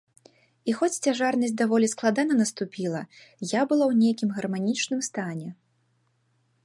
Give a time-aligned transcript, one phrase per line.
[0.71, 3.01] І хоць цяжарнасць даволі складана наступіла,
[3.51, 5.49] я была ў нейкім гарманічным стане.